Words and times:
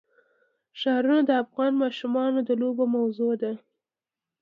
ښارونه 0.79 1.21
د 1.25 1.31
افغان 1.43 1.71
ماشومانو 1.83 2.39
د 2.47 2.49
لوبو 2.61 2.83
موضوع 2.95 3.33
ده. 3.41 3.53